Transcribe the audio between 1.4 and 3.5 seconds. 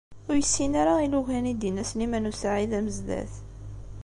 i d-yenna Sliman u Saɛid Amezdat.